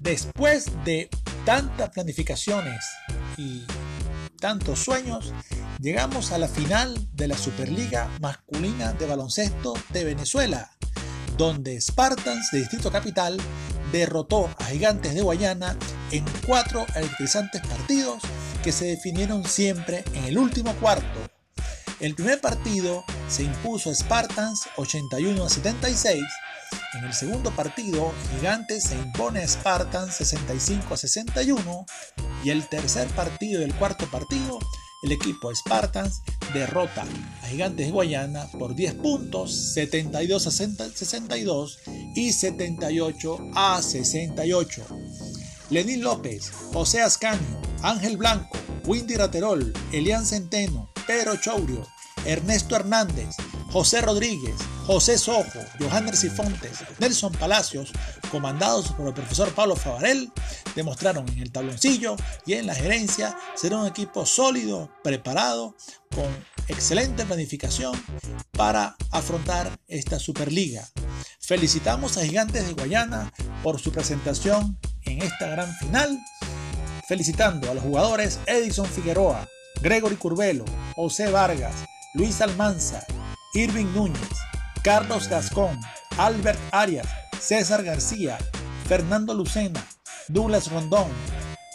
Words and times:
Después 0.00 0.66
de 0.84 1.10
tantas 1.44 1.90
planificaciones 1.90 2.84
y 3.36 3.64
tantos 4.40 4.78
sueños, 4.78 5.32
llegamos 5.80 6.30
a 6.30 6.38
la 6.38 6.46
final 6.46 7.08
de 7.14 7.26
la 7.26 7.36
Superliga 7.36 8.08
Masculina 8.20 8.92
de 8.92 9.06
Baloncesto 9.06 9.74
de 9.90 10.04
Venezuela, 10.04 10.70
donde 11.36 11.80
Spartans 11.80 12.50
de 12.52 12.60
Distrito 12.60 12.92
Capital 12.92 13.38
derrotó 13.90 14.48
a 14.58 14.66
Gigantes 14.66 15.14
de 15.14 15.22
Guayana 15.22 15.76
en 16.12 16.24
cuatro 16.46 16.86
electrizantes 16.94 17.60
partidos 17.62 18.22
que 18.62 18.70
se 18.70 18.86
definieron 18.86 19.44
siempre 19.44 20.04
en 20.14 20.24
el 20.24 20.38
último 20.38 20.74
cuarto. 20.76 21.28
El 21.98 22.14
primer 22.14 22.40
partido 22.40 23.04
se 23.28 23.42
impuso 23.42 23.92
Spartans 23.92 24.68
81 24.76 25.44
a 25.44 25.48
76. 25.48 26.22
En 26.94 27.04
el 27.04 27.12
segundo 27.12 27.50
partido, 27.50 28.12
Gigantes 28.34 28.84
se 28.84 28.96
impone 28.96 29.40
a 29.40 29.48
Spartans 29.48 30.14
65 30.14 30.94
a 30.94 30.96
61. 30.96 31.86
Y 32.44 32.50
el 32.50 32.68
tercer 32.68 33.08
partido 33.08 33.60
y 33.60 33.64
el 33.64 33.74
cuarto 33.74 34.06
partido, 34.10 34.58
el 35.02 35.12
equipo 35.12 35.54
Spartans 35.54 36.22
derrota 36.52 37.04
a 37.42 37.46
Gigantes 37.46 37.86
de 37.86 37.92
Guayana 37.92 38.46
por 38.58 38.74
10 38.74 38.94
puntos, 38.94 39.72
72 39.74 40.46
a 40.46 40.50
62 40.50 41.78
y 42.14 42.32
78 42.32 43.38
a 43.54 43.82
68. 43.82 44.86
Lenín 45.70 46.02
López, 46.02 46.50
José 46.72 47.02
Ascanio, 47.02 47.60
Ángel 47.82 48.16
Blanco, 48.16 48.56
Windy 48.86 49.16
Raterol, 49.16 49.72
Elian 49.92 50.24
Centeno, 50.24 50.88
Pedro 51.06 51.36
Chourio, 51.36 51.86
Ernesto 52.24 52.74
Hernández, 52.74 53.36
José 53.70 54.00
Rodríguez, 54.00 54.56
José 54.86 55.18
Sojo, 55.18 55.60
Johanner 55.78 56.16
Sifontes, 56.16 56.78
Nelson 56.98 57.32
Palacios, 57.32 57.92
comandados 58.30 58.92
por 58.92 59.08
el 59.08 59.14
profesor 59.14 59.52
Pablo 59.52 59.76
Favarel, 59.76 60.32
demostraron 60.74 61.28
en 61.28 61.40
el 61.40 61.52
tabloncillo 61.52 62.16
y 62.46 62.54
en 62.54 62.66
la 62.66 62.74
gerencia 62.74 63.36
ser 63.54 63.74
un 63.74 63.86
equipo 63.86 64.24
sólido, 64.24 64.90
preparado, 65.04 65.76
con 66.14 66.26
excelente 66.68 67.26
planificación 67.26 67.92
para 68.52 68.96
afrontar 69.10 69.78
esta 69.86 70.18
Superliga. 70.18 70.88
Felicitamos 71.38 72.16
a 72.16 72.24
Gigantes 72.24 72.66
de 72.66 72.72
Guayana 72.72 73.32
por 73.62 73.78
su 73.78 73.92
presentación 73.92 74.78
en 75.02 75.22
esta 75.22 75.46
gran 75.48 75.74
final, 75.76 76.18
felicitando 77.06 77.70
a 77.70 77.74
los 77.74 77.84
jugadores 77.84 78.38
Edison 78.46 78.86
Figueroa, 78.86 79.46
Gregory 79.82 80.16
Curvelo, 80.16 80.64
José 80.94 81.30
Vargas, 81.30 81.74
Luis 82.14 82.40
Almanza, 82.40 83.06
Irving 83.54 83.86
Núñez, 83.94 84.28
Carlos 84.82 85.28
Gascón, 85.28 85.80
Albert 86.18 86.58
Arias, 86.70 87.08
César 87.40 87.82
García, 87.82 88.36
Fernando 88.86 89.32
Lucena, 89.32 89.84
Douglas 90.28 90.70
Rondón, 90.70 91.08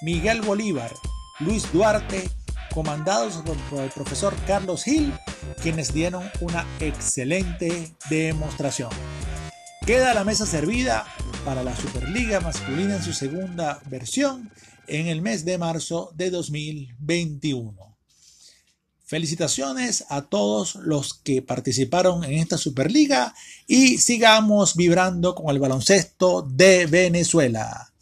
Miguel 0.04 0.42
Bolívar, 0.42 0.92
Luis 1.40 1.72
Duarte, 1.74 2.30
comandados 2.74 3.42
por 3.70 3.82
el 3.82 3.90
profesor 3.90 4.36
Carlos 4.46 4.84
Gil, 4.84 5.14
quienes 5.62 5.94
dieron 5.94 6.30
una 6.42 6.66
excelente 6.80 7.96
demostración. 8.10 8.92
Queda 9.86 10.14
la 10.14 10.24
mesa 10.24 10.46
servida 10.46 11.06
para 11.44 11.64
la 11.64 11.76
Superliga 11.76 12.40
masculina 12.40 12.98
en 12.98 13.04
su 13.04 13.14
segunda 13.14 13.82
versión 13.90 14.52
en 14.88 15.08
el 15.08 15.22
mes 15.22 15.44
de 15.44 15.58
marzo 15.58 16.12
de 16.16 16.30
2021. 16.30 17.93
Felicitaciones 19.14 20.06
a 20.10 20.24
todos 20.24 20.74
los 20.74 21.14
que 21.14 21.44
participaron 21.44 22.24
en 22.24 22.34
esta 22.34 22.58
Superliga 22.58 23.36
y 23.68 24.00
sigamos 24.00 24.76
vibrando 24.76 25.36
con 25.36 25.54
el 25.54 25.60
baloncesto 25.60 26.42
de 26.42 26.88
Venezuela. 26.88 27.94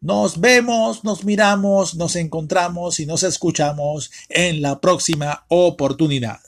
Nos 0.00 0.40
vemos, 0.40 1.04
nos 1.04 1.24
miramos, 1.24 1.94
nos 1.94 2.16
encontramos 2.16 3.00
y 3.00 3.04
nos 3.04 3.22
escuchamos 3.22 4.10
en 4.30 4.62
la 4.62 4.80
próxima 4.80 5.44
oportunidad. 5.48 6.40